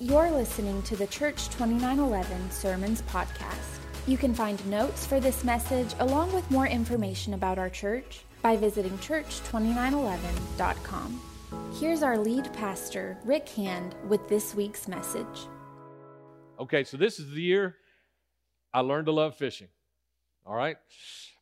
[0.00, 3.80] You're listening to the Church 2911 Sermons Podcast.
[4.06, 8.56] You can find notes for this message along with more information about our church by
[8.56, 11.20] visiting church2911.com.
[11.80, 15.48] Here's our lead pastor, Rick Hand, with this week's message.
[16.60, 17.74] Okay, so this is the year
[18.72, 19.66] I learned to love fishing.
[20.46, 20.76] All right?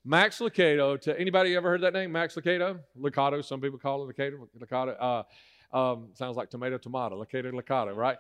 [0.03, 2.11] Max Lucado, to anybody ever heard that name?
[2.11, 2.79] Max Lucado?
[2.99, 4.49] Lucado, some people call it Lucado.
[4.59, 4.97] Lucado.
[4.99, 5.25] Uh,
[5.73, 8.19] um, sounds like tomato, tomato, Lucado, Lucado, right?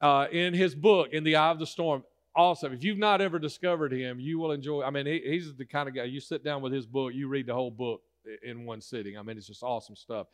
[0.00, 2.04] Uh, in his book, In the Eye of the Storm,
[2.34, 2.72] awesome.
[2.72, 4.82] If you've not ever discovered him, you will enjoy.
[4.82, 7.28] I mean, he, he's the kind of guy you sit down with his book, you
[7.28, 8.00] read the whole book
[8.42, 9.18] in one sitting.
[9.18, 10.26] I mean, it's just awesome stuff.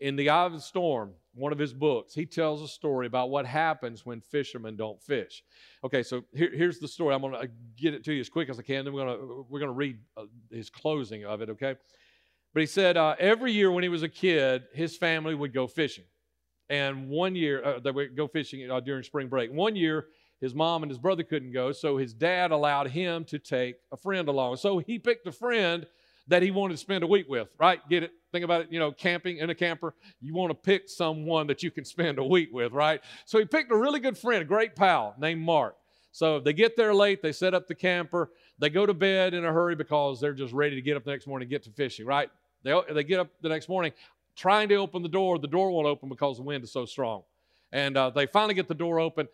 [0.00, 3.30] In the Eye of the Storm, one of his books, he tells a story about
[3.30, 5.44] what happens when fishermen don't fish.
[5.84, 7.14] Okay, so here, here's the story.
[7.14, 8.84] I'm going to get it to you as quick as I can.
[8.84, 11.50] Then we're going to we're going to read uh, his closing of it.
[11.50, 11.76] Okay,
[12.52, 15.68] but he said uh, every year when he was a kid, his family would go
[15.68, 16.04] fishing,
[16.70, 19.52] and one year uh, they would go fishing uh, during spring break.
[19.52, 20.06] One year
[20.40, 23.96] his mom and his brother couldn't go, so his dad allowed him to take a
[23.96, 24.56] friend along.
[24.56, 25.86] So he picked a friend
[26.28, 27.80] that he wanted to spend a week with, right?
[27.88, 28.12] Get it?
[28.32, 29.94] Think about it, you know, camping in a camper.
[30.20, 33.00] You want to pick someone that you can spend a week with, right?
[33.26, 35.76] So he picked a really good friend, a great pal named Mark.
[36.12, 39.44] So they get there late, they set up the camper, they go to bed in
[39.44, 41.70] a hurry because they're just ready to get up the next morning and get to
[41.70, 42.30] fishing, right?
[42.62, 43.92] They, they get up the next morning
[44.36, 45.38] trying to open the door.
[45.38, 47.22] The door won't open because the wind is so strong.
[47.72, 49.28] And uh, they finally get the door open.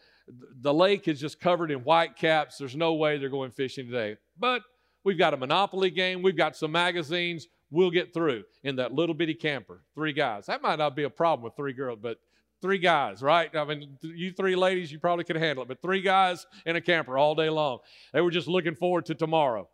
[0.61, 2.57] The lake is just covered in white caps.
[2.57, 4.17] There's no way they're going fishing today.
[4.39, 4.63] But
[5.05, 9.15] we've got a Monopoly game, we've got some magazines, we'll get through in that little
[9.15, 9.83] bitty camper.
[9.95, 10.47] Three guys.
[10.47, 12.19] That might not be a problem with three girls, but
[12.63, 13.55] three guys, right?
[13.55, 16.81] I mean, you three ladies, you probably could handle it, but three guys in a
[16.81, 17.79] camper all day long.
[18.13, 19.69] They were just looking forward to tomorrow.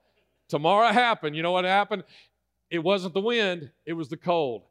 [0.48, 1.34] Tomorrow happened.
[1.34, 2.05] You know what happened?
[2.70, 4.64] It wasn't the wind, it was the cold.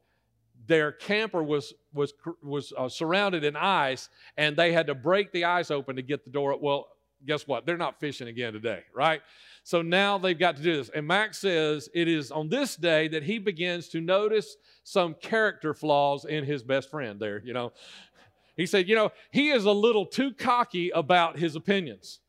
[0.67, 5.45] Their camper was was was uh, surrounded in ice, and they had to break the
[5.45, 6.57] ice open to get the door.
[6.59, 6.87] Well,
[7.25, 7.65] guess what?
[7.65, 9.21] They're not fishing again today, right?
[9.63, 10.89] So now they've got to do this.
[10.89, 15.73] And Max says it is on this day that he begins to notice some character
[15.73, 17.73] flaws in his best friend there, you know.
[18.55, 22.19] He said, you know, he is a little too cocky about his opinions.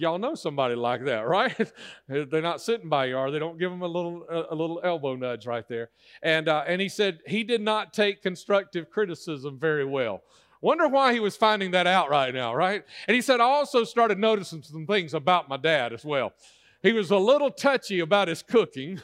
[0.00, 1.72] Y'all know somebody like that, right?
[2.08, 3.38] They're not sitting by you, are they?
[3.38, 5.90] Don't give them a little a little elbow nudge right there.
[6.22, 10.22] And uh, and he said he did not take constructive criticism very well.
[10.62, 12.84] Wonder why he was finding that out right now, right?
[13.08, 16.34] And he said, I also started noticing some things about my dad as well.
[16.82, 19.00] He was a little touchy about his cooking.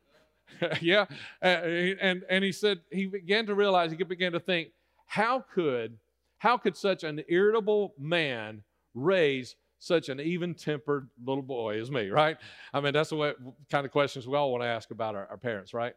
[0.80, 1.06] yeah.
[1.40, 4.70] And, and he said, he began to realize, he began to think,
[5.06, 5.96] how could,
[6.38, 8.62] how could such an irritable man
[8.94, 12.36] raise such an even tempered little boy as me, right?
[12.72, 13.32] I mean, that's the way,
[13.70, 15.94] kind of questions we all want to ask about our, our parents, right?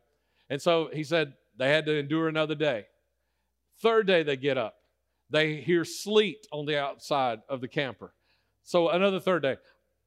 [0.50, 2.86] And so he said they had to endure another day.
[3.82, 4.76] Third day, they get up.
[5.30, 8.14] They hear sleet on the outside of the camper.
[8.64, 9.58] So another third day.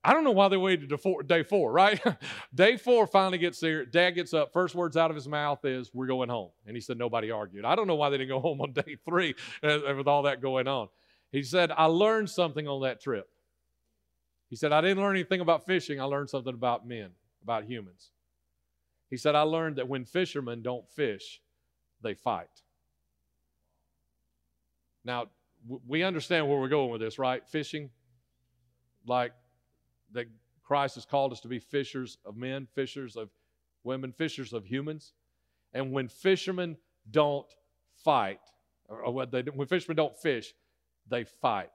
[0.02, 2.00] I don't know why they waited to four, day four, right?
[2.54, 3.84] day four finally gets there.
[3.84, 4.52] Dad gets up.
[4.52, 6.50] First words out of his mouth is, We're going home.
[6.66, 7.64] And he said, Nobody argued.
[7.64, 10.40] I don't know why they didn't go home on day three uh, with all that
[10.40, 10.88] going on.
[11.32, 13.28] He said, I learned something on that trip.
[14.48, 16.00] He said, I didn't learn anything about fishing.
[16.00, 17.10] I learned something about men,
[17.42, 18.10] about humans.
[19.10, 21.40] He said, I learned that when fishermen don't fish,
[22.02, 22.62] they fight.
[25.04, 25.26] Now,
[25.86, 27.46] we understand where we're going with this, right?
[27.48, 27.90] Fishing,
[29.06, 29.32] like
[30.12, 30.26] that
[30.62, 33.30] Christ has called us to be fishers of men, fishers of
[33.84, 35.12] women, fishers of humans.
[35.72, 36.76] And when fishermen
[37.10, 37.46] don't
[38.04, 38.40] fight,
[38.88, 40.54] or when, they, when fishermen don't fish,
[41.08, 41.70] they fight.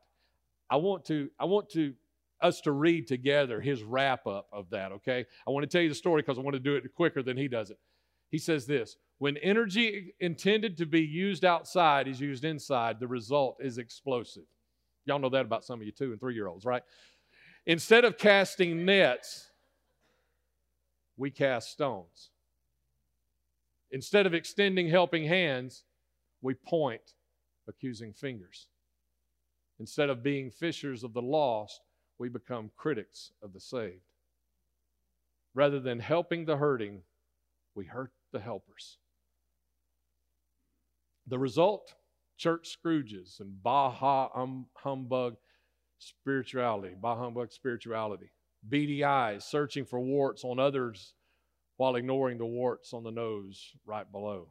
[0.70, 1.94] I want to, I want to
[2.42, 5.26] us to read together his wrap up of that, okay?
[5.48, 7.38] I want to tell you the story because I want to do it quicker than
[7.38, 7.80] he does it.
[8.30, 13.58] He says this when energy intended to be used outside is used inside, the result
[13.60, 14.46] is explosive.
[15.06, 16.84] Y'all know that about some of you two and three year olds, right?
[17.66, 19.52] Instead of casting nets,
[21.18, 22.30] we cast stones.
[23.92, 25.84] Instead of extending helping hands,
[26.42, 27.14] we point
[27.68, 28.68] accusing fingers.
[29.80, 31.82] Instead of being fishers of the lost,
[32.22, 34.14] we become critics of the saved.
[35.56, 37.02] Rather than helping the hurting,
[37.74, 39.00] we hurt the helpers.
[41.26, 41.96] The result
[42.38, 45.36] church Scrooges and Baja um, humbug
[45.98, 48.30] spirituality, Bah humbug spirituality.
[48.70, 51.16] Beady eyes searching for warts on others
[51.78, 54.50] while ignoring the warts on the nose right below.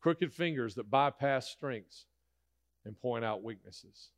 [0.00, 2.06] Crooked fingers that bypass strengths
[2.84, 4.10] and point out weaknesses.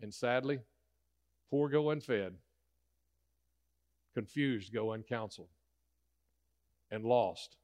[0.00, 0.60] And sadly,
[1.50, 2.34] poor go unfed,
[4.14, 5.48] confused go uncounseled,
[6.90, 7.56] and lost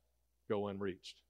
[0.48, 1.22] go unreached.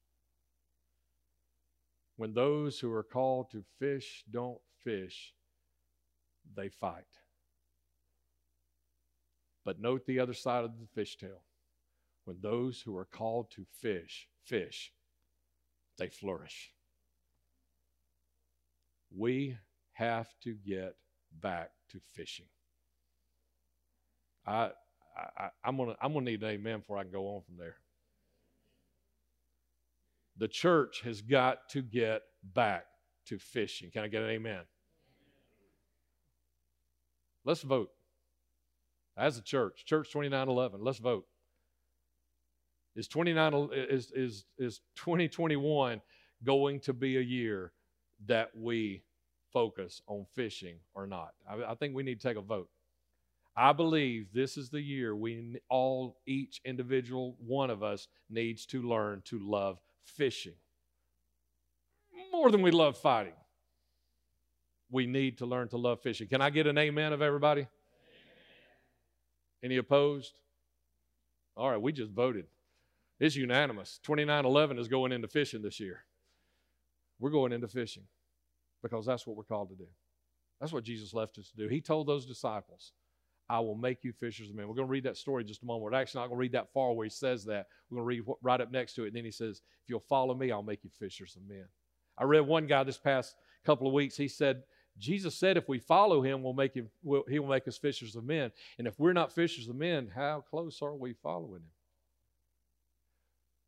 [2.21, 5.33] when those who are called to fish don't fish,
[6.55, 7.17] they fight.
[9.65, 11.39] But note the other side of the fishtail.
[12.25, 14.93] When those who are called to fish, fish,
[15.97, 16.75] they flourish.
[19.09, 19.57] We
[20.01, 20.95] have to get
[21.39, 22.47] back to fishing.
[24.45, 24.71] I,
[25.15, 27.75] I, I'm gonna I'm gonna need an amen before I can go on from there.
[30.37, 32.85] The church has got to get back
[33.27, 33.91] to fishing.
[33.91, 34.61] Can I get an amen?
[37.45, 37.91] Let's vote.
[39.15, 41.27] As a church, Church 2911, let's vote.
[42.95, 46.01] Is 29 is is is 2021
[46.43, 47.71] going to be a year
[48.25, 49.03] that we
[49.51, 51.33] focus on fishing or not?
[51.49, 52.69] I, I think we need to take a vote.
[53.55, 58.81] I believe this is the year we all, each individual one of us, needs to
[58.81, 60.53] learn to love fishing
[62.31, 63.33] more than we love fighting.
[64.89, 66.27] We need to learn to love fishing.
[66.27, 67.61] Can I get an amen of everybody?
[67.61, 67.69] Amen.
[69.63, 70.33] Any opposed?
[71.55, 72.47] All right, we just voted.
[73.19, 73.99] It's unanimous.
[74.03, 76.03] 2911 is going into fishing this year.
[77.19, 78.03] We're going into fishing
[78.81, 79.87] because that's what we're called to do.
[80.59, 81.67] That's what Jesus left us to do.
[81.67, 82.93] He told those disciples,
[83.49, 84.67] I will make you fishers of men.
[84.67, 85.83] We're going to read that story in just a moment.
[85.83, 87.67] We're actually not going to read that far where he says that.
[87.89, 89.07] We're going to read right up next to it.
[89.07, 91.65] And then he says, If you'll follow me, I'll make you fishers of men.
[92.17, 93.35] I read one guy this past
[93.65, 94.15] couple of weeks.
[94.15, 94.63] He said,
[94.97, 98.15] Jesus said, if we follow him, we'll make him, we'll, he will make us fishers
[98.15, 98.51] of men.
[98.77, 101.71] And if we're not fishers of men, how close are we following him?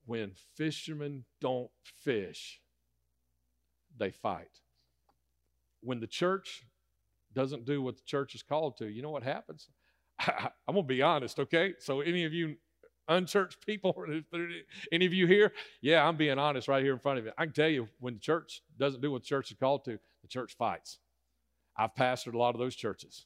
[0.06, 1.72] When fishermen don't
[2.04, 2.62] fish,
[3.98, 4.60] they fight.
[5.84, 6.66] When the church
[7.34, 9.68] doesn't do what the church is called to, you know what happens?
[10.20, 11.74] I, am going to be honest, okay?
[11.80, 12.56] So, any of you
[13.08, 13.96] unchurched people,
[14.92, 15.52] any of you here,
[15.82, 17.32] yeah, I'm being honest right here in front of you.
[17.38, 20.00] I can tell you when the church doesn't do what the church is called to,
[20.22, 21.00] the church fights.
[21.76, 23.26] I've pastored a lot of those churches.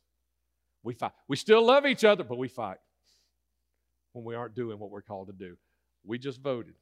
[0.84, 1.12] We fight.
[1.28, 2.78] We still love each other, but we fight
[4.14, 5.58] when we aren't doing what we're called to do.
[6.06, 6.76] We just voted.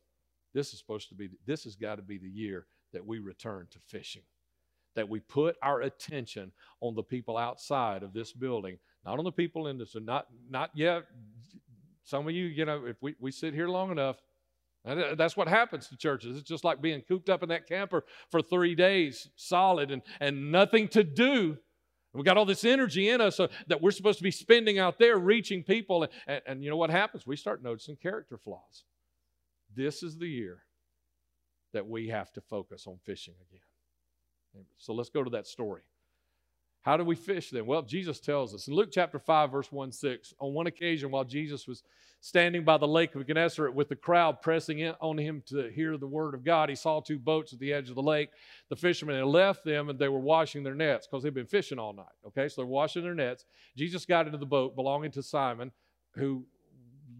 [0.54, 3.68] This is supposed to be, this has got to be the year that we return
[3.72, 4.22] to fishing
[4.96, 6.52] that we put our attention
[6.82, 9.96] on the people outside of this building, not on the people in this.
[9.96, 11.04] Not not yet.
[12.04, 14.18] Some of you, you know, if we, we sit here long enough,
[14.84, 16.38] that's what happens to churches.
[16.38, 20.52] It's just like being cooped up in that camper for three days solid and, and
[20.52, 21.58] nothing to do.
[22.14, 25.00] We got all this energy in us uh, that we're supposed to be spending out
[25.00, 26.04] there reaching people.
[26.04, 27.28] And, and, and you know what happens?
[27.28, 28.86] We start noticing character flaws.
[29.76, 30.60] This is the year
[31.74, 33.62] that we have to focus on fishing again.
[34.78, 35.82] So let's go to that story.
[36.86, 37.66] How do we fish then?
[37.66, 40.36] Well, Jesus tells us in Luke chapter 5, verse 1 6.
[40.40, 41.82] On one occasion, while Jesus was
[42.22, 45.98] standing by the lake of Gennesaret with the crowd pressing in on him to hear
[45.98, 48.30] the word of God, he saw two boats at the edge of the lake.
[48.70, 51.80] The fishermen had left them and they were washing their nets because they'd been fishing
[51.80, 52.06] all night.
[52.28, 53.46] Okay, so they're washing their nets.
[53.76, 55.72] Jesus got into the boat belonging to Simon,
[56.14, 56.46] who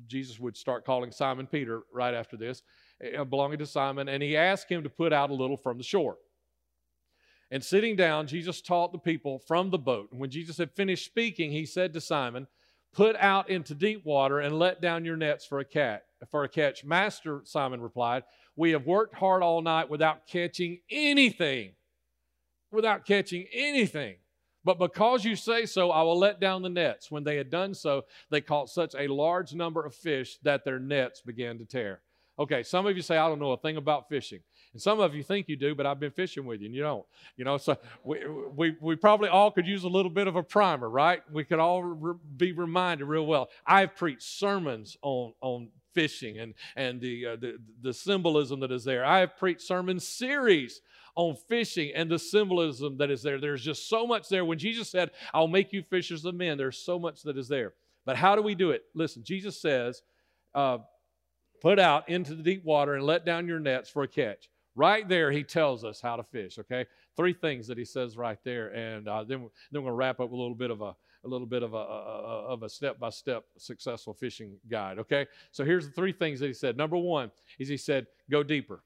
[0.06, 2.62] Jesus would start calling Simon Peter right after this,
[3.02, 5.84] eh, belonging to Simon, and he asked him to put out a little from the
[5.84, 6.18] shore.
[7.56, 10.10] And sitting down, Jesus taught the people from the boat.
[10.12, 12.48] And when Jesus had finished speaking, he said to Simon,
[12.92, 16.50] Put out into deep water and let down your nets for a cat for a
[16.50, 16.84] catch.
[16.84, 18.24] Master, Simon replied,
[18.58, 21.72] We have worked hard all night without catching anything.
[22.74, 24.18] Without catching anything.
[24.66, 27.10] But because you say so, I will let down the nets.
[27.10, 30.80] When they had done so, they caught such a large number of fish that their
[30.80, 32.02] nets began to tear.
[32.38, 34.42] Okay, some of you say, I don't know a thing about fishing.
[34.76, 36.82] And some of you think you do, but I've been fishing with you and you
[36.82, 37.06] don't.
[37.38, 38.20] You know, so we,
[38.54, 41.24] we, we probably all could use a little bit of a primer, right?
[41.32, 43.48] We could all re- be reminded real well.
[43.66, 48.84] I've preached sermons on, on fishing and, and the, uh, the, the symbolism that is
[48.84, 49.06] there.
[49.06, 50.82] I have preached sermon series
[51.16, 53.40] on fishing and the symbolism that is there.
[53.40, 54.44] There's just so much there.
[54.44, 57.76] When Jesus said, I'll make you fishers of men, there's so much that is there.
[58.06, 58.84] But how do we do it?
[58.94, 60.02] Listen, Jesus says,
[60.54, 60.80] uh,
[61.62, 64.50] put out into the deep water and let down your nets for a catch.
[64.76, 66.60] Right there, he tells us how to fish.
[66.60, 70.20] Okay, three things that he says right there, and uh, then then we're to wrap
[70.20, 72.70] up with a little bit of a a little bit of a, a of a
[72.70, 75.00] step by step successful fishing guide.
[75.00, 76.76] Okay, so here's the three things that he said.
[76.76, 78.84] Number one is he said go deeper.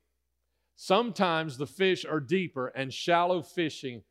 [0.75, 4.03] Sometimes the fish are deeper, and shallow fishing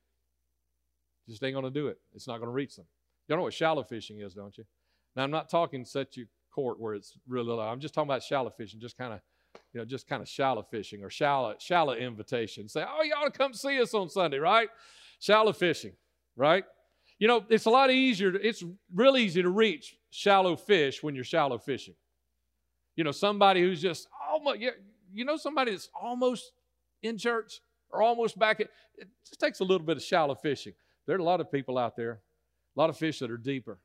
[1.28, 1.98] just ain't to do it.
[2.14, 2.86] It's not to reach them.
[3.26, 4.64] You don't know what shallow fishing is, don't you?
[5.14, 7.60] Now I'm not talking set you court where it's really low.
[7.60, 9.20] I'm just talking about shallow fishing, just kind of
[9.72, 12.68] you know, just kind of shallow fishing or shallow, shallow invitation.
[12.68, 14.68] Say, oh, you ought to come see us on Sunday, right?
[15.20, 15.92] Shallow fishing,
[16.36, 16.64] right?
[17.18, 18.64] You know, it's a lot easier, to, it's
[18.94, 21.94] really easy to reach shallow fish when you're shallow fishing.
[22.96, 24.60] You know, somebody who's just almost,
[25.12, 26.52] you know, somebody that's almost
[27.02, 30.74] in church, or almost back at, it just takes a little bit of shallow fishing.
[31.06, 32.20] There are a lot of people out there,
[32.76, 33.78] a lot of fish that are deeper.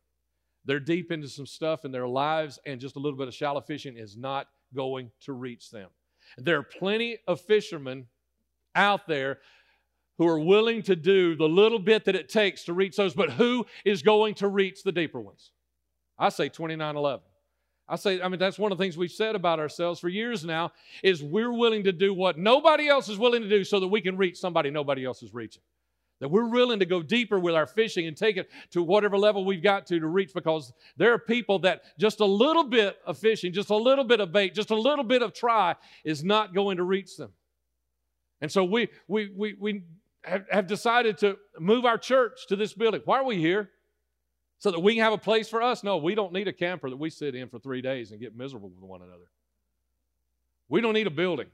[0.66, 3.62] They're deep into some stuff in their lives, and just a little bit of shallow
[3.62, 5.90] fishing is not going to reach them.
[6.38, 8.08] There are plenty of fishermen
[8.76, 9.40] out there
[10.18, 13.32] who are willing to do the little bit that it takes to reach those, but
[13.32, 15.52] who is going to reach the deeper ones?
[16.18, 17.24] I say 2911.
[17.88, 20.46] I say, I mean, that's one of the things we've said about ourselves for years
[20.46, 20.72] now
[21.04, 24.00] is we're willing to do what nobody else is willing to do so that we
[24.00, 25.62] can reach somebody nobody else is reaching.
[26.24, 29.44] That we're willing to go deeper with our fishing and take it to whatever level
[29.44, 33.18] we've got to to reach because there are people that just a little bit of
[33.18, 35.76] fishing, just a little bit of bait, just a little bit of try
[36.06, 37.34] is not going to reach them.
[38.40, 39.84] And so we, we, we, we
[40.24, 43.02] have, have decided to move our church to this building.
[43.04, 43.72] Why are we here?
[44.60, 45.84] So that we can have a place for us?
[45.84, 48.34] No, we don't need a camper that we sit in for three days and get
[48.34, 49.30] miserable with one another.
[50.70, 51.48] We don't need a building.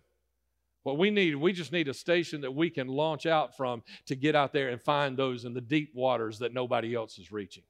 [0.83, 4.15] What we need, we just need a station that we can launch out from to
[4.15, 7.63] get out there and find those in the deep waters that nobody else is reaching.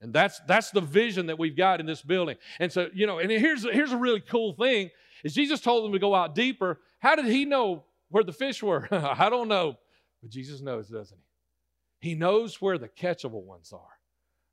[0.00, 2.36] And that's that's the vision that we've got in this building.
[2.58, 4.90] And so, you know, and here's here's a really cool thing
[5.24, 6.80] is Jesus told them to go out deeper.
[6.98, 8.88] How did he know where the fish were?
[8.92, 9.76] I don't know.
[10.20, 11.16] But Jesus knows, doesn't
[12.00, 12.10] he?
[12.10, 13.80] He knows where the catchable ones are.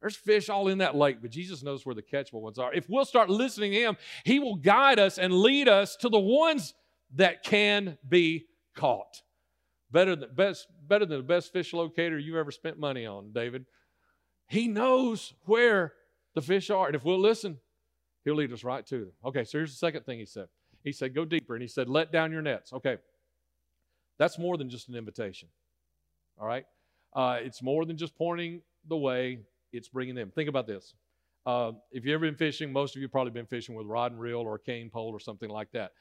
[0.01, 2.73] There's fish all in that lake, but Jesus knows where the catchable ones are.
[2.73, 6.19] If we'll start listening to Him, He will guide us and lead us to the
[6.19, 6.73] ones
[7.15, 9.21] that can be caught.
[9.91, 13.65] Better than, best, better than the best fish locator you've ever spent money on, David.
[14.47, 15.93] He knows where
[16.35, 16.87] the fish are.
[16.87, 17.57] And if we'll listen,
[18.23, 19.11] he'll lead us right to them.
[19.25, 20.47] Okay, so here's the second thing he said.
[20.83, 21.55] He said, Go deeper.
[21.55, 22.71] And he said, Let down your nets.
[22.71, 22.97] Okay,
[24.17, 25.49] that's more than just an invitation.
[26.39, 26.65] All right?
[27.13, 29.39] Uh, it's more than just pointing the way,
[29.71, 30.31] it's bringing them.
[30.33, 30.93] Think about this.
[31.45, 34.21] Uh, if you've ever been fishing, most of you probably been fishing with rod and
[34.21, 35.93] reel or a cane pole or something like that.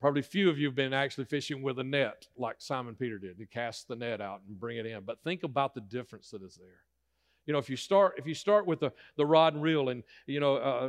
[0.00, 3.36] Probably few of you have been actually fishing with a net like Simon Peter did.
[3.38, 5.02] He cast the net out and bring it in.
[5.04, 6.84] But think about the difference that is there.
[7.46, 10.02] You know, if you start if you start with the, the rod and reel and
[10.26, 10.88] you know uh,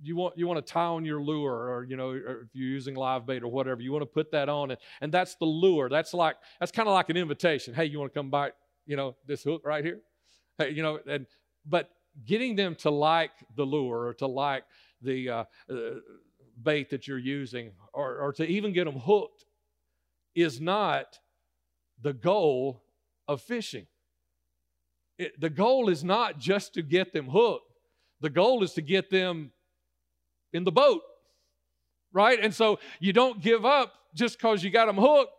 [0.00, 2.68] you want you want to tie on your lure or you know or if you're
[2.68, 5.44] using live bait or whatever you want to put that on and, and that's the
[5.44, 8.52] lure that's like that's kind of like an invitation hey you want to come bite
[8.86, 10.00] you know this hook right here
[10.58, 11.26] hey you know and
[11.66, 11.90] but
[12.24, 14.64] getting them to like the lure or to like
[15.02, 15.74] the uh, uh,
[16.62, 19.44] bait that you're using or, or to even get them hooked
[20.34, 21.18] is not
[22.00, 22.82] the goal
[23.26, 23.86] of fishing.
[25.18, 27.64] It, the goal is not just to get them hooked,
[28.20, 29.52] the goal is to get them
[30.52, 31.02] in the boat,
[32.12, 32.38] right?
[32.40, 35.32] And so you don't give up just because you got them hooked.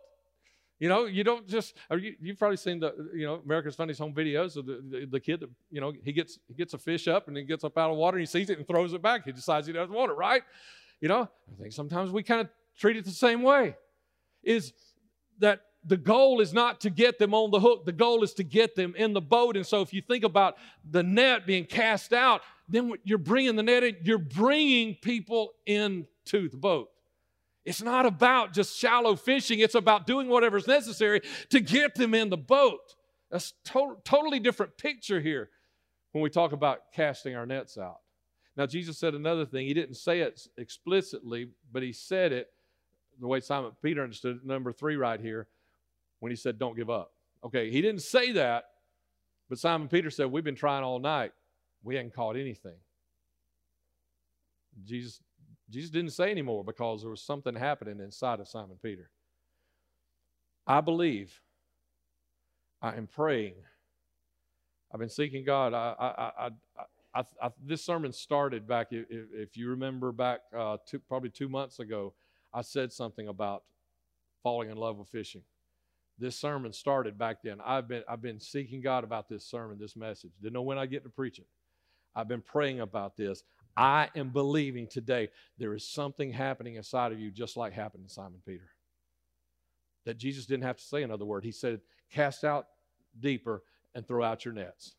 [0.78, 1.76] You know, you don't just.
[1.90, 5.20] You, you've probably seen the, you know, America's Funniest Home videos of the, the, the,
[5.20, 7.76] kid that, you know, he gets he gets a fish up and he gets up
[7.76, 9.26] out of water and he sees it and throws it back.
[9.26, 10.42] He decides he doesn't want it, right?
[11.00, 13.76] You know, I think sometimes we kind of treat it the same way.
[14.42, 14.72] Is
[15.38, 18.44] that the goal is not to get them on the hook, the goal is to
[18.44, 19.56] get them in the boat.
[19.56, 20.56] And so if you think about
[20.88, 26.48] the net being cast out, then you're bringing the net in, you're bringing people into
[26.48, 26.88] the boat.
[27.64, 32.28] It's not about just shallow fishing, it's about doing whatever's necessary to get them in
[32.30, 32.96] the boat.
[33.30, 35.50] That's to- totally different picture here
[36.12, 38.00] when we talk about casting our nets out.
[38.56, 39.66] Now, Jesus said another thing.
[39.66, 42.50] He didn't say it explicitly, but he said it
[43.20, 45.46] the way Simon Peter understood it, number three right here,
[46.20, 47.12] when he said, Don't give up.
[47.44, 48.64] Okay, he didn't say that,
[49.48, 51.32] but Simon Peter said, We've been trying all night.
[51.82, 52.76] We hadn't caught anything.
[54.84, 55.20] Jesus,
[55.68, 59.10] Jesus didn't say anymore because there was something happening inside of Simon Peter.
[60.66, 61.40] I believe,
[62.80, 63.54] I am praying,
[64.92, 65.72] I've been seeking God.
[65.72, 66.82] I, I, I, I
[67.14, 71.48] I, I, this sermon started back, if, if you remember back uh, two, probably two
[71.48, 72.14] months ago,
[72.52, 73.64] I said something about
[74.42, 75.42] falling in love with fishing.
[76.18, 77.58] This sermon started back then.
[77.64, 80.32] I've been, I've been seeking God about this sermon, this message.
[80.42, 81.46] Didn't know when I'd get to preach it.
[82.14, 83.42] I've been praying about this.
[83.76, 88.12] I am believing today there is something happening inside of you, just like happened to
[88.12, 88.68] Simon Peter.
[90.04, 91.44] That Jesus didn't have to say another word.
[91.44, 92.66] He said, Cast out
[93.18, 93.62] deeper
[93.94, 94.94] and throw out your nets.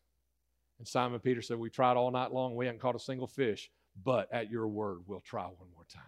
[0.82, 2.56] And Simon Peter said, We tried all night long.
[2.56, 3.70] We haven't caught a single fish,
[4.04, 6.02] but at your word, we'll try one more time.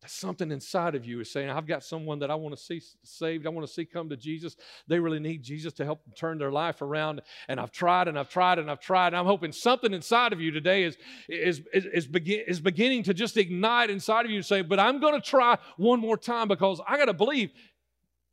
[0.00, 2.82] That's something inside of you is saying, I've got someone that I want to see
[3.04, 3.46] saved.
[3.46, 4.56] I want to see come to Jesus.
[4.88, 7.22] They really need Jesus to help them turn their life around.
[7.46, 9.08] And I've tried and I've tried and I've tried.
[9.08, 10.96] And I'm hoping something inside of you today is,
[11.28, 14.80] is, is, is, begin, is beginning to just ignite inside of you and say, But
[14.80, 17.52] I'm going to try one more time because I got to believe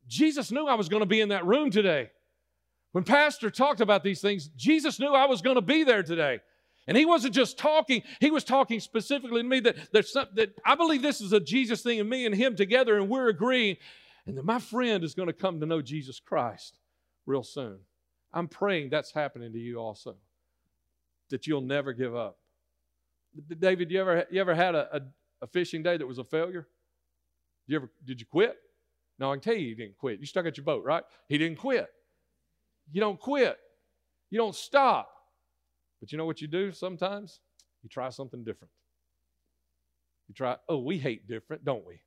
[0.08, 2.10] Jesus knew I was going to be in that room today.
[2.96, 6.40] When Pastor talked about these things, Jesus knew I was going to be there today.
[6.86, 10.54] And he wasn't just talking, he was talking specifically to me that there's some, that
[10.64, 13.76] I believe this is a Jesus thing and me and him together, and we're agreeing.
[14.26, 16.78] and that my friend is going to come to know Jesus Christ
[17.26, 17.80] real soon.
[18.32, 20.16] I'm praying that's happening to you also,
[21.28, 22.38] that you'll never give up.
[23.58, 25.00] David, you ever, you ever had a, a,
[25.42, 26.66] a fishing day that was a failure?
[27.66, 28.56] Did you ever, did you quit?
[29.18, 30.18] No, I can tell you, you didn't quit.
[30.18, 31.04] You stuck at your boat, right?
[31.28, 31.90] He didn't quit.
[32.92, 33.58] You don't quit.
[34.30, 35.10] You don't stop.
[36.00, 37.40] But you know what you do sometimes?
[37.82, 38.72] You try something different.
[40.28, 42.00] You try, oh, we hate different, don't we?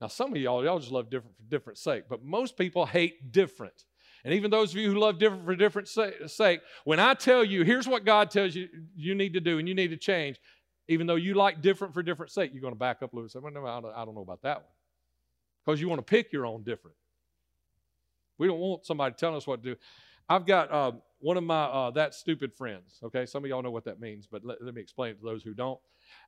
[0.00, 3.32] Now, some of y'all, y'all just love different for different sake, but most people hate
[3.32, 3.84] different.
[4.24, 7.64] And even those of you who love different for different sake, when I tell you,
[7.64, 10.40] here's what God tells you you need to do and you need to change,
[10.88, 13.24] even though you like different for different sake, you're going to back up a little
[13.24, 14.72] and say, well, no, I don't know about that one.
[15.64, 16.96] Because you want to pick your own different.
[18.38, 19.80] We don't want somebody telling us what to do.
[20.30, 23.00] I've got uh, one of my uh, that stupid friends.
[23.02, 25.24] Okay, some of y'all know what that means, but let, let me explain it to
[25.24, 25.80] those who don't.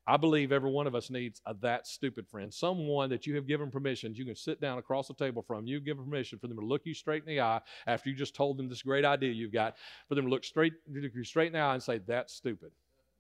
[0.09, 3.47] I believe every one of us needs a that stupid friend, someone that you have
[3.47, 4.13] given permission.
[4.17, 5.67] You can sit down across the table from.
[5.69, 8.35] You give permission for them to look you straight in the eye after you just
[8.35, 9.77] told them this great idea you've got.
[10.09, 12.73] For them to look straight, look you straight in the eye and say, "That's stupid."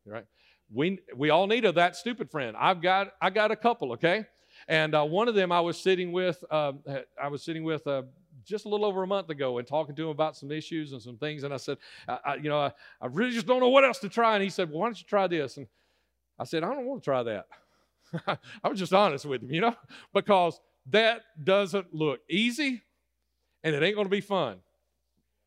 [0.04, 0.26] Right?
[0.74, 2.56] We we all need a that stupid friend.
[2.58, 3.92] I've got I got a couple.
[3.92, 4.24] Okay,
[4.66, 6.42] and uh, one of them I was sitting with.
[6.50, 6.72] Uh,
[7.22, 7.86] I was sitting with.
[7.86, 8.02] Uh,
[8.44, 11.00] just a little over a month ago and talking to him about some issues and
[11.00, 11.42] some things.
[11.42, 13.98] And I said, I, I, you know, I, I really just don't know what else
[14.00, 14.34] to try.
[14.34, 15.56] And he said, well, why don't you try this?
[15.56, 15.66] And
[16.38, 17.46] I said, I don't want to try that.
[18.64, 19.76] I was just honest with him, you know,
[20.12, 22.82] because that doesn't look easy
[23.62, 24.58] and it ain't going to be fun.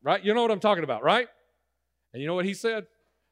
[0.02, 0.24] Right?
[0.24, 1.28] You know what I'm talking about, right?
[2.12, 2.86] And you know what he said?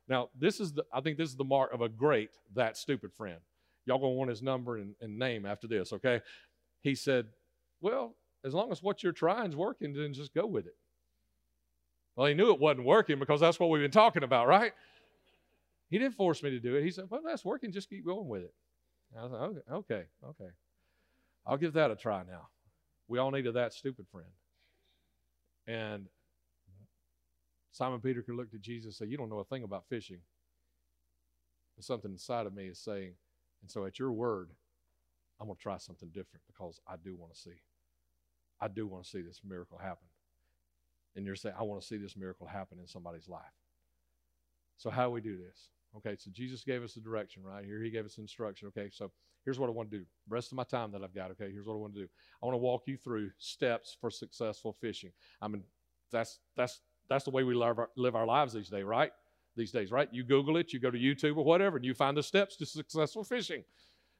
[0.08, 3.12] Now, this is the, I think this is the mark of a great, that stupid
[3.12, 3.38] friend.
[3.86, 6.20] Y'all gonna want his number and, and name after this, okay?
[6.80, 7.26] He said,
[7.80, 10.76] Well, as long as what you're trying is working, then just go with it.
[12.16, 14.72] Well, he knew it wasn't working because that's what we've been talking about, right?
[15.90, 16.84] He didn't force me to do it.
[16.84, 18.54] He said, Well, that's working, just keep going with it.
[19.18, 20.50] I was like, okay, okay, okay.
[21.46, 22.48] I'll give that a try now.
[23.06, 24.28] We all needed that stupid friend.
[25.66, 26.06] And
[27.70, 30.20] Simon Peter could look at Jesus and say, You don't know a thing about fishing.
[31.76, 33.14] But something inside of me is saying,
[33.62, 34.50] and so at your word,
[35.40, 37.60] I'm going to try something different because I do want to see.
[38.60, 40.06] I do want to see this miracle happen.
[41.16, 43.42] And you're saying, I want to see this miracle happen in somebody's life.
[44.76, 45.68] So, how do we do this?
[45.96, 47.80] Okay, so Jesus gave us the direction right here.
[47.80, 48.68] He gave us instruction.
[48.68, 49.12] Okay, so
[49.44, 50.04] here's what I want to do.
[50.28, 52.08] Rest of my time that I've got, okay, here's what I want to do.
[52.42, 55.12] I want to walk you through steps for successful fishing.
[55.40, 55.62] I mean,
[56.10, 59.12] that's that's that's the way we live our, live our lives these days, right?
[59.56, 60.08] These days, right?
[60.10, 62.66] You Google it, you go to YouTube or whatever, and you find the steps to
[62.66, 63.62] successful fishing.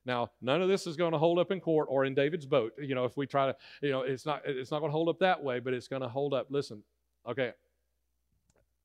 [0.07, 2.73] Now, none of this is going to hold up in court or in David's boat.
[2.79, 5.09] You know, if we try to, you know, it's not it's not going to hold
[5.09, 6.49] up that way, but it's going to hold up.
[6.51, 6.83] Listen,
[7.27, 7.53] okay.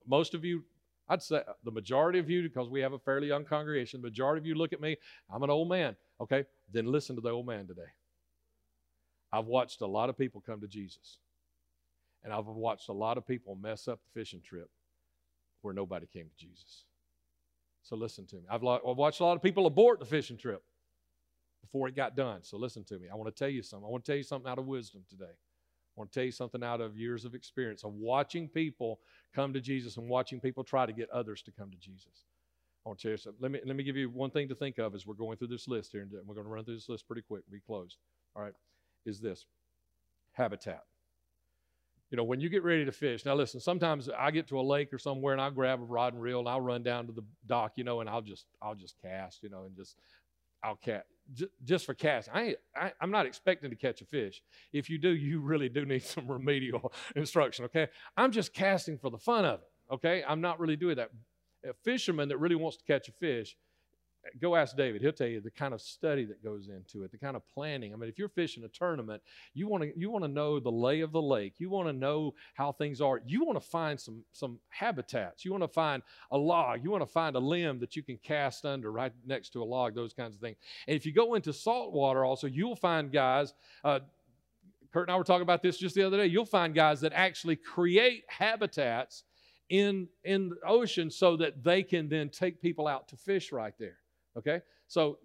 [0.08, 0.64] Most of you,
[1.10, 4.08] I'd say uh, the majority of you, because we have a fairly young congregation, the
[4.08, 4.96] majority of you look at me,
[5.34, 5.96] I'm an old man.
[6.22, 7.82] Okay, then listen to the old man today.
[9.32, 11.18] I've watched a lot of people come to Jesus.
[12.24, 14.70] And I've watched a lot of people mess up the fishing trip
[15.62, 16.84] where nobody came to Jesus.
[17.82, 18.42] So listen to me.
[18.50, 20.62] I've, watched a lot of people abort the fishing trip
[21.62, 22.40] before it got done.
[22.44, 23.08] So listen to me.
[23.12, 23.86] I want to tell you something.
[23.86, 25.26] I want to tell you something out of wisdom today.
[25.26, 29.00] I want to tell you something out of years of experience of watching people
[29.36, 32.26] come to Jesus and watching people try to get others to come to Jesus.
[32.86, 33.42] I want to tell you something.
[33.42, 35.50] Let me, let me give you one thing to think of as we're going through
[35.50, 37.98] this list here, and we're going to run through this list pretty quick, be closed.
[38.36, 38.54] All right,
[39.06, 39.46] is this
[40.32, 40.84] habitat.
[42.12, 44.62] You know, when you get ready to fish, now listen, sometimes I get to a
[44.62, 47.12] lake or somewhere and I'll grab a rod and reel and I'll run down to
[47.14, 49.96] the dock, you know, and I'll just I'll just cast, you know, and just
[50.64, 50.80] I'll
[51.38, 52.34] catch just for casting.
[52.34, 54.42] I, I, I'm not expecting to catch a fish.
[54.74, 57.88] If you do, you really do need some remedial instruction, okay?
[58.18, 60.24] I'm just casting for the fun of it, okay?
[60.28, 61.12] I'm not really doing that.
[61.68, 63.58] A fisherman that really wants to catch a fish
[64.42, 65.02] go ask David.
[65.02, 67.94] He'll tell you the kind of study that goes into it, the kind of planning.
[67.94, 69.22] I mean, if you're fishing a tournament,
[69.54, 71.54] you want to you want to know the lay of the lake.
[71.58, 73.22] You want to know how things are.
[73.26, 75.46] You want to find some some habitats.
[75.46, 76.84] You want to find a log.
[76.84, 79.66] You want to find a limb that you can cast under right next to a
[79.66, 79.96] log.
[79.96, 80.58] Those kinds of things.
[80.88, 83.54] And if you go into salt water, also you'll find guys.
[83.84, 84.00] Uh,
[84.92, 86.26] Kurt and I were talking about this just the other day.
[86.26, 89.24] You'll find guys that actually create habitats
[89.70, 93.74] in in the ocean so that they can then take people out to fish right
[93.80, 93.98] there.
[94.40, 94.62] Okay?
[94.88, 95.20] So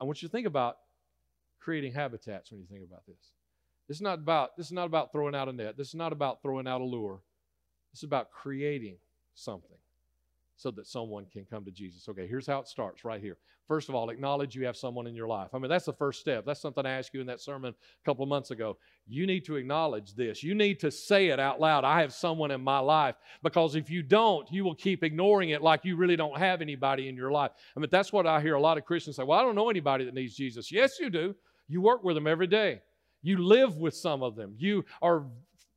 [0.00, 0.76] I want you to think about
[1.58, 3.32] creating habitats when you think about this.
[3.88, 5.76] This is not about this is not about throwing out a net.
[5.76, 7.20] This is not about throwing out a lure.
[7.92, 8.96] This is about creating
[9.34, 9.78] something
[10.56, 12.08] so that someone can come to Jesus.
[12.08, 13.36] Okay, here's how it starts right here.
[13.68, 15.48] First of all, acknowledge you have someone in your life.
[15.52, 16.46] I mean, that's the first step.
[16.46, 18.78] That's something I asked you in that sermon a couple of months ago.
[19.08, 20.42] You need to acknowledge this.
[20.42, 21.84] You need to say it out loud.
[21.84, 23.16] I have someone in my life.
[23.42, 27.08] Because if you don't, you will keep ignoring it like you really don't have anybody
[27.08, 27.50] in your life.
[27.76, 29.24] I mean, that's what I hear a lot of Christians say.
[29.24, 30.70] Well, I don't know anybody that needs Jesus.
[30.70, 31.34] Yes, you do.
[31.66, 32.82] You work with them every day.
[33.22, 34.54] You live with some of them.
[34.56, 35.26] You are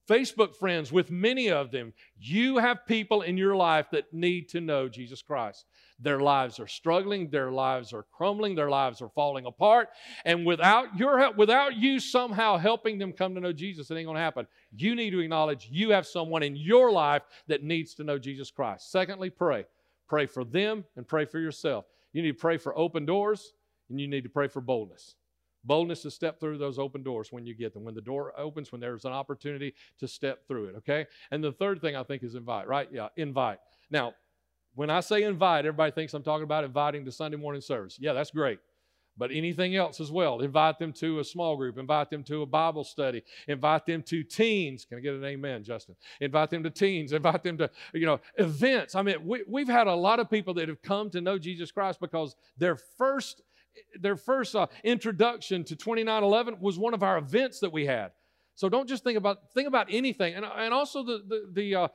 [0.10, 1.93] Facebook friends with many of them.
[2.17, 5.65] You have people in your life that need to know Jesus Christ.
[6.00, 9.89] Their lives are struggling, their lives are crumbling, their lives are falling apart.
[10.26, 14.08] And without your help, without you somehow helping them come to know Jesus, it ain't
[14.08, 14.48] gonna happen.
[14.76, 18.50] You need to acknowledge you have someone in your life that needs to know Jesus
[18.50, 18.91] Christ.
[18.91, 19.65] Secondly, pray.
[20.08, 21.86] Pray for them and pray for yourself.
[22.13, 23.54] You need to pray for open doors
[23.89, 25.15] and you need to pray for boldness.
[25.63, 27.84] Boldness to step through those open doors when you get them.
[27.84, 31.06] When the door opens, when there's an opportunity to step through it, okay?
[31.32, 32.88] And the third thing I think is invite, right?
[32.91, 33.60] Yeah, invite.
[33.91, 34.13] Now,
[34.76, 37.98] when I say invite, everybody thinks I'm talking about inviting to Sunday morning service.
[38.00, 38.60] Yeah, that's great.
[39.17, 40.39] But anything else as well.
[40.39, 44.24] Invite them to a small group, invite them to a Bible study, invite them to
[44.24, 44.86] teens.
[44.86, 45.98] Can I get an amen, Justin?
[46.22, 48.95] Invite them to teens, invite them to, you know, events.
[48.95, 51.69] I mean, we, we've had a lot of people that have come to know Jesus
[51.69, 53.41] Christ because their first
[53.99, 58.12] their first uh, introduction to 2911 was one of our events that we had.
[58.60, 61.88] So don't just think about think about anything, and, and also the the the, uh,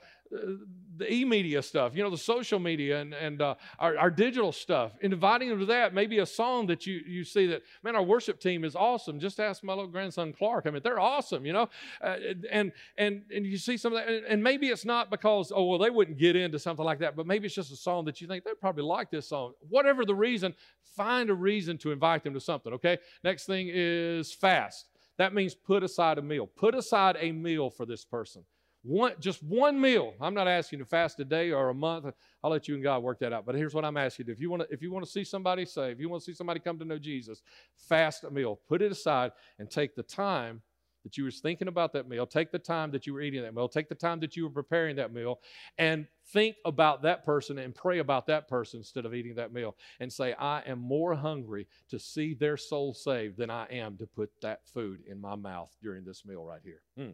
[0.96, 4.92] the e-media stuff, you know, the social media and and uh, our, our digital stuff.
[5.03, 8.40] inviting them to that, maybe a song that you you see that man, our worship
[8.40, 9.20] team is awesome.
[9.20, 10.64] Just ask my little grandson Clark.
[10.66, 11.68] I mean, they're awesome, you know,
[12.00, 12.16] uh,
[12.50, 15.64] and and and you see some of that, and, and maybe it's not because oh
[15.64, 18.22] well they wouldn't get into something like that, but maybe it's just a song that
[18.22, 19.53] you think they probably like this song.
[19.68, 20.55] Whatever the reason,
[20.96, 22.72] find a reason to invite them to something.
[22.72, 22.96] Okay.
[23.22, 24.87] Next thing is fast.
[25.18, 26.46] That means put aside a meal.
[26.46, 28.44] Put aside a meal for this person.
[28.83, 30.12] One, just one meal.
[30.20, 32.12] I'm not asking you to fast a day or a month.
[32.42, 33.46] I'll let you and God work that out.
[33.46, 35.24] But here's what I'm asking you: if you want to, if you want to see
[35.24, 37.40] somebody saved, if you want to see somebody come to know Jesus,
[37.77, 38.61] fast a meal.
[38.68, 40.61] Put it aside and take the time
[41.04, 43.54] that you were thinking about that meal, take the time that you were eating that
[43.54, 45.38] meal, take the time that you were preparing that meal,
[45.78, 49.76] and think about that person and pray about that person instead of eating that meal.
[50.00, 54.06] And say, I am more hungry to see their soul saved than I am to
[54.06, 56.80] put that food in my mouth during this meal right here.
[56.96, 57.12] Hmm.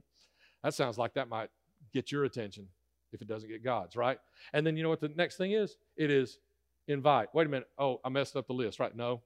[0.63, 1.51] That sounds like that might
[1.93, 2.69] get your attention
[3.13, 4.19] if it doesn't get God's, right?
[4.53, 5.77] And then you know what the next thing is?
[5.97, 6.39] It is
[6.87, 7.29] invite.
[7.35, 7.69] Wait a minute.
[7.79, 8.95] Oh, I messed up the list, right?
[8.95, 9.21] No,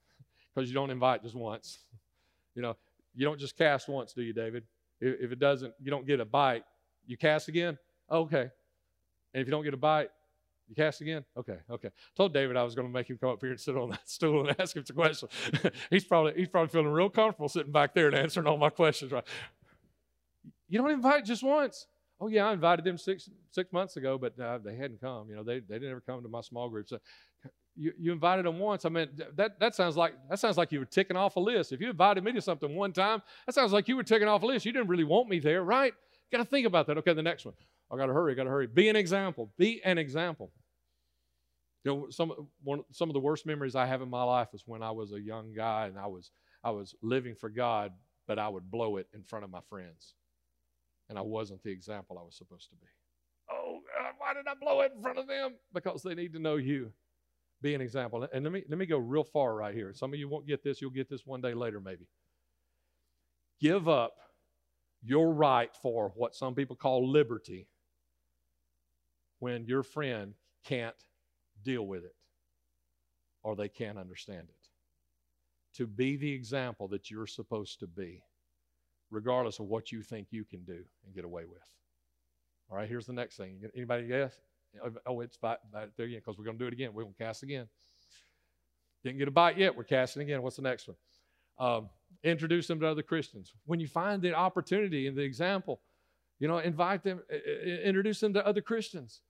[0.54, 1.78] because you don't invite just once.
[2.54, 2.76] You know,
[3.18, 4.62] you don't just cast once, do you, David?
[5.00, 6.62] If, if it doesn't, you don't get a bite,
[7.06, 7.76] you cast again?
[8.10, 8.48] okay.
[9.34, 10.08] And if you don't get a bite,
[10.68, 11.24] you cast again?
[11.36, 11.90] Okay, okay.
[12.16, 14.08] Told David I was going to make him come up here and sit on that
[14.08, 15.32] stool and ask him some questions.
[15.90, 19.10] he's probably he's probably feeling real comfortable sitting back there and answering all my questions.
[19.10, 19.24] Right?
[20.68, 21.86] You don't invite just once.
[22.20, 25.28] Oh yeah, I invited them six six months ago, but uh, they hadn't come.
[25.30, 26.88] You know, they they didn't ever come to my small group.
[26.88, 26.98] So
[27.78, 28.84] you, you invited them once.
[28.84, 31.72] I mean, that, that sounds like that sounds like you were ticking off a list.
[31.72, 34.42] If you invited me to something one time, that sounds like you were ticking off
[34.42, 34.66] a list.
[34.66, 35.94] You didn't really want me there, right?
[36.32, 36.98] Got to think about that.
[36.98, 37.54] Okay, the next one.
[37.90, 38.32] I got to hurry.
[38.32, 38.66] I Got to hurry.
[38.66, 39.50] Be an example.
[39.56, 40.50] Be an example.
[41.84, 42.32] You know, some
[42.64, 45.12] one, some of the worst memories I have in my life is when I was
[45.12, 46.32] a young guy and I was
[46.64, 47.92] I was living for God,
[48.26, 50.14] but I would blow it in front of my friends,
[51.08, 52.86] and I wasn't the example I was supposed to be.
[53.50, 55.54] Oh God, why did I blow it in front of them?
[55.72, 56.92] Because they need to know you
[57.60, 58.26] be an example.
[58.32, 59.92] And let me, let me go real far right here.
[59.94, 60.80] Some of you won't get this.
[60.80, 62.06] You'll get this one day later, maybe.
[63.60, 64.14] Give up
[65.02, 67.68] your right for what some people call liberty
[69.38, 70.96] when your friend can't
[71.64, 72.14] deal with it
[73.42, 74.54] or they can't understand it.
[75.76, 78.22] To be the example that you're supposed to be,
[79.10, 81.62] regardless of what you think you can do and get away with.
[82.70, 83.60] All right, here's the next thing.
[83.74, 84.34] Anybody guess?
[85.06, 86.90] Oh, it's back, back there again because we're going to do it again.
[86.92, 87.66] We're going to cast again.
[89.04, 89.76] Didn't get a bite yet.
[89.76, 90.42] We're casting again.
[90.42, 90.96] What's the next one?
[91.58, 91.88] Um,
[92.22, 93.52] introduce them to other Christians.
[93.66, 95.80] When you find the opportunity and the example,
[96.38, 97.20] you know, invite them,
[97.84, 99.20] introduce them to other Christians.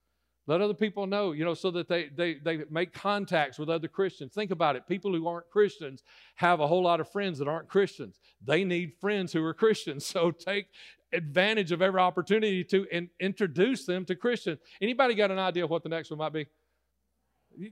[0.47, 3.87] Let other people know, you know, so that they, they, they make contacts with other
[3.87, 4.33] Christians.
[4.33, 4.87] Think about it.
[4.87, 6.01] People who aren't Christians
[6.35, 8.19] have a whole lot of friends that aren't Christians.
[8.43, 10.05] They need friends who are Christians.
[10.19, 10.65] So take
[11.13, 14.59] advantage of every opportunity to in, introduce them to Christians.
[14.81, 16.47] Anybody got an idea what the next one might be?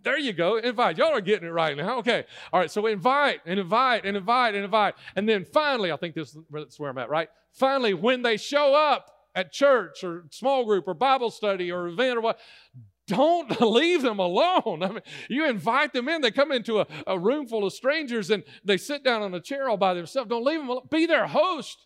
[0.03, 0.57] There you go.
[0.57, 0.97] Invite.
[0.97, 1.99] Y'all are getting it right now.
[1.99, 2.25] Okay.
[2.51, 2.69] All right.
[2.69, 4.95] So invite and invite and invite and invite.
[5.15, 7.29] And then finally, I think this is where I'm at, right?
[7.53, 12.17] Finally, when they show up at church or small group or Bible study or event
[12.17, 12.39] or what,
[13.07, 14.83] don't leave them alone.
[14.83, 16.21] I mean, you invite them in.
[16.21, 19.39] They come into a, a room full of strangers and they sit down on a
[19.39, 20.29] chair all by themselves.
[20.29, 20.87] Don't leave them alone.
[20.91, 21.85] Be their host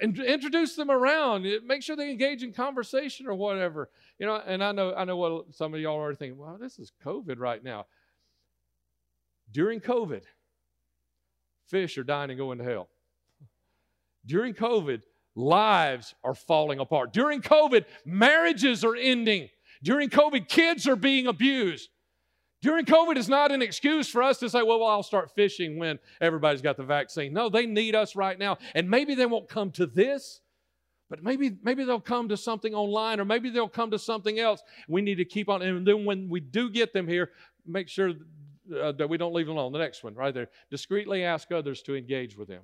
[0.00, 1.46] and introduce them around.
[1.46, 3.90] Eh, make sure they engage in conversation or whatever.
[4.18, 6.38] You know, and I know I know what some of y'all are thinking.
[6.38, 7.86] Well, this is COVID right now.
[9.50, 10.22] During COVID,
[11.66, 12.88] fish are dying and going to hell.
[14.26, 15.02] During COVID,
[15.34, 17.12] lives are falling apart.
[17.12, 19.48] During COVID, marriages are ending.
[19.82, 21.90] During COVID, kids are being abused.
[22.64, 25.76] During COVID is not an excuse for us to say, well, well, I'll start fishing
[25.76, 27.34] when everybody's got the vaccine.
[27.34, 28.56] No, they need us right now.
[28.74, 30.40] And maybe they won't come to this,
[31.10, 34.62] but maybe, maybe they'll come to something online or maybe they'll come to something else.
[34.88, 35.60] We need to keep on.
[35.60, 37.32] And then when we do get them here,
[37.66, 38.12] make sure
[38.74, 39.72] uh, that we don't leave them alone.
[39.72, 40.48] The next one, right there.
[40.70, 42.62] Discreetly ask others to engage with them.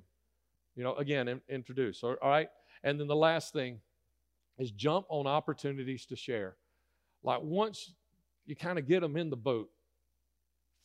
[0.75, 2.03] You know, again, in, introduce.
[2.03, 2.49] All right.
[2.83, 3.79] And then the last thing
[4.57, 6.55] is jump on opportunities to share.
[7.21, 7.93] Like once
[8.47, 9.69] you kind of get them in the boat,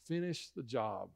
[0.07, 1.11] finish the job.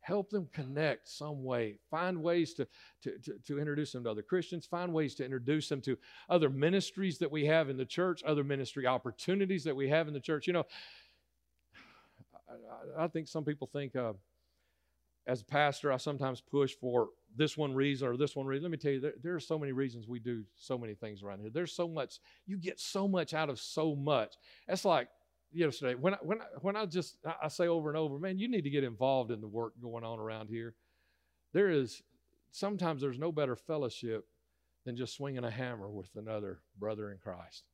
[0.00, 1.78] Help them connect some way.
[1.90, 2.66] Find ways to,
[3.02, 4.66] to, to, to, introduce them to other Christians.
[4.66, 5.96] Find ways to introduce them to
[6.28, 10.12] other ministries that we have in the church, other ministry opportunities that we have in
[10.12, 10.46] the church.
[10.46, 10.66] You know,
[12.98, 14.12] I, I think some people think, uh,
[15.26, 18.64] as a pastor, I sometimes push for this one reason or this one reason.
[18.64, 21.22] Let me tell you, there, there, are so many reasons we do so many things
[21.22, 21.50] around here.
[21.52, 24.34] There's so much, you get so much out of so much.
[24.68, 25.08] That's like
[25.54, 28.48] yesterday when I, when I, when I just I say over and over, man, you
[28.48, 30.74] need to get involved in the work going on around here.
[31.52, 32.02] There is
[32.50, 34.26] sometimes there's no better fellowship
[34.84, 37.64] than just swinging a hammer with another brother in Christ.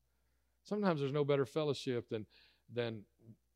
[0.64, 2.26] Sometimes there's no better fellowship than
[2.72, 3.02] than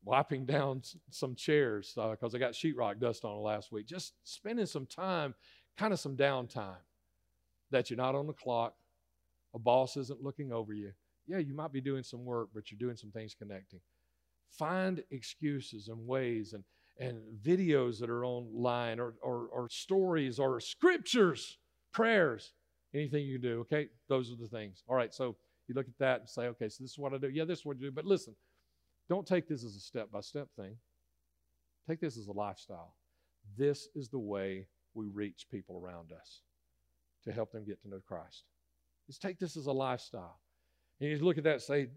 [0.03, 3.87] wiping down some chairs because uh, I got sheetrock dust on last week.
[3.87, 5.35] Just spending some time,
[5.77, 6.77] kind of some downtime,
[7.71, 8.75] that you're not on the clock.
[9.53, 10.91] A boss isn't looking over you.
[11.27, 13.79] Yeah, you might be doing some work, but you're doing some things connecting.
[14.57, 16.63] Find excuses and ways and,
[16.99, 21.57] and videos that are online or, or, or stories or scriptures,
[21.91, 22.53] prayers,
[22.93, 23.59] anything you can do.
[23.61, 24.83] Okay, those are the things.
[24.87, 25.35] All right, so
[25.67, 27.29] you look at that and say, okay, so this is what I do.
[27.29, 27.91] Yeah, this is what I do.
[27.91, 28.35] But listen,
[29.09, 30.75] don't take this as a step by step thing.
[31.87, 32.95] Take this as a lifestyle.
[33.57, 36.41] This is the way we reach people around us
[37.23, 38.43] to help them get to know Christ.
[39.07, 40.39] Just take this as a lifestyle.
[40.99, 41.87] And you look at that and say,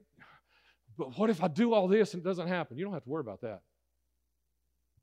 [0.98, 2.76] but what if I do all this and it doesn't happen?
[2.76, 3.60] You don't have to worry about that.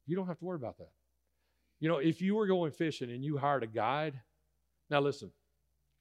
[0.05, 0.91] You don't have to worry about that.
[1.79, 4.19] You know, if you were going fishing and you hired a guide,
[4.89, 5.31] now listen,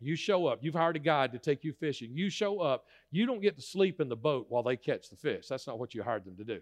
[0.00, 2.10] you show up, you've hired a guide to take you fishing.
[2.12, 5.16] You show up, you don't get to sleep in the boat while they catch the
[5.16, 5.46] fish.
[5.48, 6.60] That's not what you hired them to do.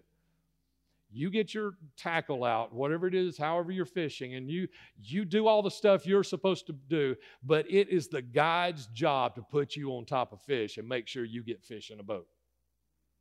[1.11, 4.67] You get your tackle out, whatever it is, however you're fishing, and you
[4.99, 9.35] you do all the stuff you're supposed to do, but it is the guide's job
[9.35, 12.03] to put you on top of fish and make sure you get fish in a
[12.03, 12.25] boat.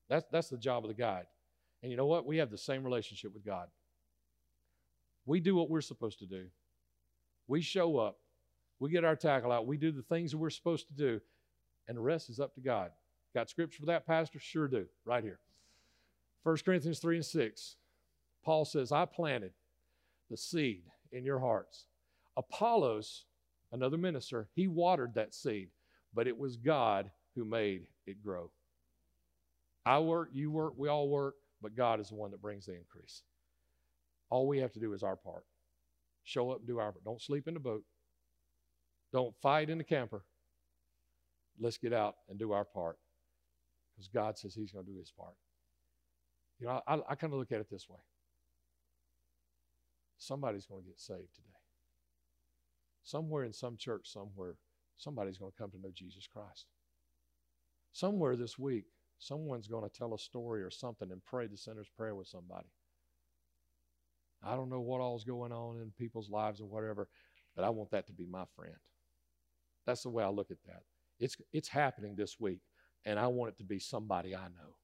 [0.09, 1.27] That's that's the job of the guide.
[1.83, 2.27] And you know what?
[2.27, 3.69] We have the same relationship with God.
[5.27, 6.47] We do what we're supposed to do.
[7.49, 8.19] We show up
[8.83, 9.69] we get our tackle out.
[9.69, 11.21] We do the things that we're supposed to do.
[11.87, 12.91] And the rest is up to God.
[13.33, 14.41] Got scripture for that, Pastor?
[14.41, 14.87] Sure do.
[15.05, 15.38] Right here.
[16.43, 17.77] 1 Corinthians 3 and 6.
[18.45, 19.53] Paul says, I planted
[20.29, 21.87] the seed in your hearts.
[22.37, 23.27] Apollos,
[23.71, 25.69] another minister, he watered that seed,
[26.12, 28.51] but it was God who made it grow.
[29.85, 32.75] I work, you work, we all work, but God is the one that brings the
[32.75, 33.23] increase.
[34.31, 35.45] All we have to do is our part.
[36.25, 37.05] Show up and do our part.
[37.05, 37.85] Don't sleep in the boat.
[39.12, 40.25] Don't fight in the camper.
[41.61, 42.99] Let's get out and do our part
[43.92, 45.35] because God says He's going to do His part.
[46.59, 47.99] You know, I, I kind of look at it this way
[50.23, 51.49] somebody's going to get saved today.
[53.03, 54.55] Somewhere in some church, somewhere,
[54.97, 56.66] somebody's going to come to know Jesus Christ.
[57.92, 58.85] Somewhere this week,
[59.23, 62.67] someone's going to tell a story or something and pray the sinner's prayer with somebody.
[64.45, 67.09] I don't know what all's going on in people's lives or whatever,
[67.55, 68.75] but I want that to be my friend.
[69.87, 70.83] That's the way I look at that.
[71.21, 72.61] It's, it's happening this week,
[73.05, 74.75] and I want it to be somebody I know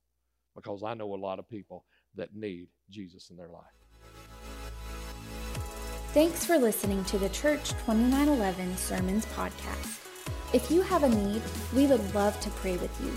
[0.54, 3.64] because I know a lot of people that need Jesus in their life.
[6.14, 10.04] Thanks for listening to the Church 2911 Sermons Podcast.
[10.52, 11.42] If you have a need,
[11.74, 13.12] we would love to pray with you.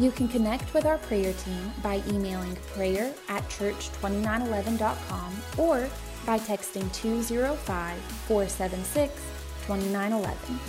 [0.00, 5.88] You can connect with our prayer team by emailing prayer at church2911.com or
[6.26, 9.14] by texting 205 476
[9.66, 10.60] 2911.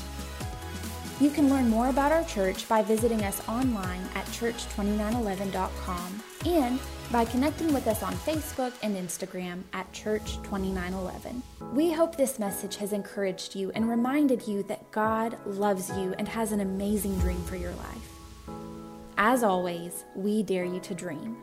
[1.20, 6.80] You can learn more about our church by visiting us online at church2911.com and
[7.12, 11.42] by connecting with us on Facebook and Instagram at Church2911.
[11.74, 16.28] We hope this message has encouraged you and reminded you that God loves you and
[16.28, 18.15] has an amazing dream for your life.
[19.18, 21.38] As always, we dare you to dream.